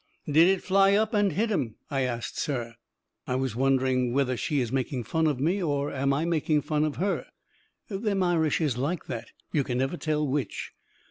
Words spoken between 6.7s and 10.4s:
of her. Them Irish is like that, you can never tell